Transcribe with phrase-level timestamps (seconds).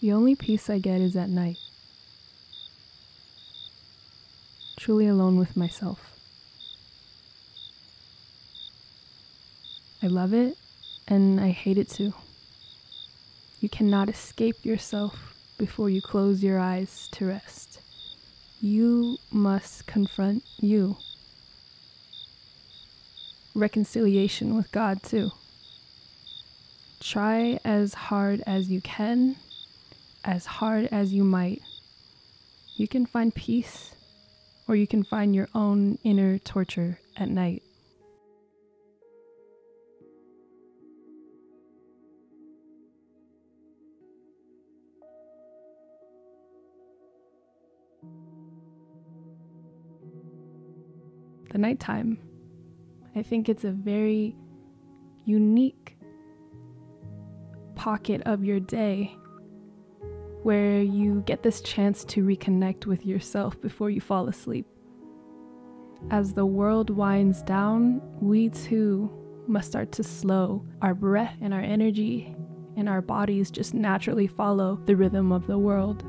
[0.00, 1.58] The only peace I get is at night,
[4.76, 6.12] truly alone with myself.
[10.02, 10.56] I love it
[11.08, 12.12] and I hate it too.
[13.60, 17.80] You cannot escape yourself before you close your eyes to rest.
[18.60, 20.96] You must confront you.
[23.54, 25.30] Reconciliation with God, too.
[27.00, 29.36] Try as hard as you can,
[30.26, 31.62] as hard as you might.
[32.76, 33.94] You can find peace,
[34.68, 37.62] or you can find your own inner torture at night.
[51.52, 52.18] the nighttime.
[53.14, 54.36] I think it's a very
[55.24, 55.96] unique
[57.74, 59.16] pocket of your day
[60.46, 64.64] where you get this chance to reconnect with yourself before you fall asleep.
[66.12, 69.10] As the world winds down, we too
[69.48, 70.64] must start to slow.
[70.82, 72.36] Our breath and our energy
[72.76, 76.04] and our bodies just naturally follow the rhythm of the world.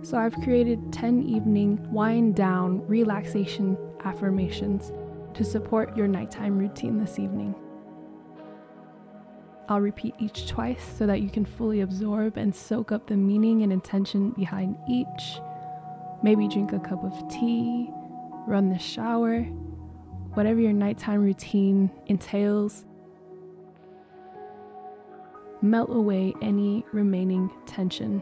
[0.00, 4.92] So I've created 10 evening wind down relaxation affirmations
[5.34, 7.54] to support your nighttime routine this evening.
[9.70, 13.62] I'll repeat each twice so that you can fully absorb and soak up the meaning
[13.62, 15.40] and intention behind each.
[16.24, 17.88] Maybe drink a cup of tea,
[18.48, 19.42] run the shower,
[20.34, 22.84] whatever your nighttime routine entails.
[25.62, 28.20] Melt away any remaining tension.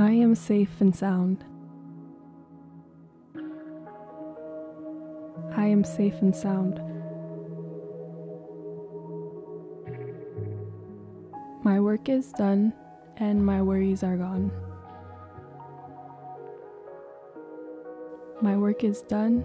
[0.00, 1.44] I am safe and sound.
[5.54, 6.80] I am safe and sound.
[11.62, 12.72] My work is done
[13.18, 14.50] and my worries are gone.
[18.40, 19.44] My work is done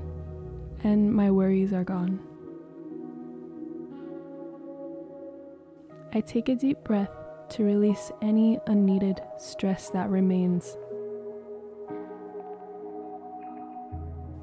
[0.86, 2.18] and my worries are gone.
[6.14, 10.78] I take a deep breath to release any unneeded stress that remains.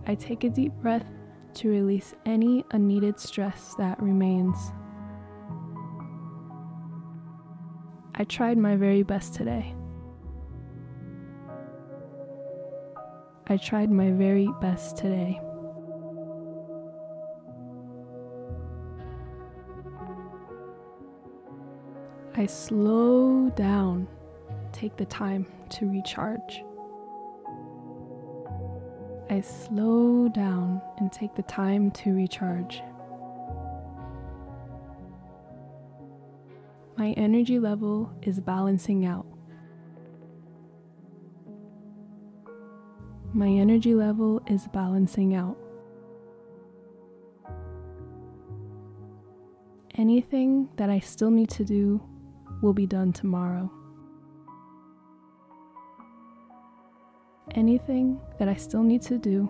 [0.07, 1.07] I take a deep breath
[1.55, 4.57] to release any unneeded stress that remains.
[8.15, 9.75] I tried my very best today.
[13.47, 15.41] I tried my very best today.
[22.35, 24.09] I slow down,
[24.73, 26.65] take the time to recharge.
[29.29, 32.81] I slow down and take the time to recharge.
[36.97, 39.27] My energy level is balancing out.
[43.35, 45.59] My energy level is balancing out.
[49.97, 52.01] Anything that I still need to do
[52.63, 53.71] will be done tomorrow.
[57.55, 59.49] Anything that I still need to do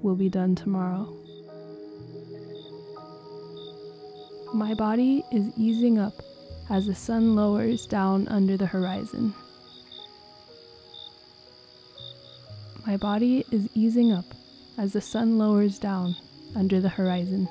[0.00, 1.12] will be done tomorrow.
[4.54, 6.14] My body is easing up
[6.70, 9.34] as the sun lowers down under the horizon.
[12.86, 14.24] My body is easing up
[14.78, 16.14] as the sun lowers down
[16.54, 17.48] under the horizon.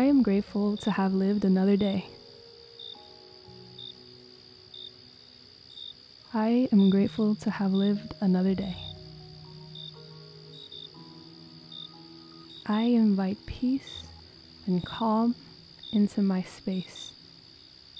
[0.00, 2.06] I am grateful to have lived another day.
[6.32, 8.78] I am grateful to have lived another day.
[12.64, 14.04] I invite peace
[14.66, 15.34] and calm
[15.92, 17.12] into my space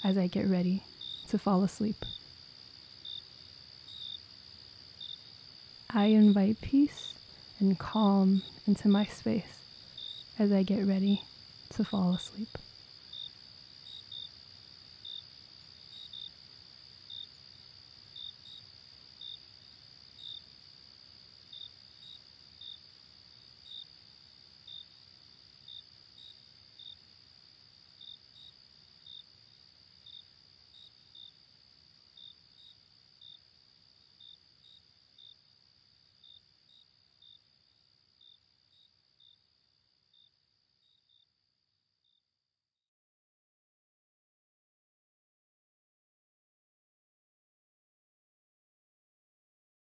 [0.03, 0.81] as I get ready
[1.29, 2.03] to fall asleep.
[5.91, 7.13] I invite peace
[7.59, 9.59] and calm into my space
[10.39, 11.21] as I get ready
[11.71, 12.57] to fall asleep.